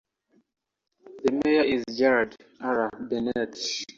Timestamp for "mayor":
1.43-1.61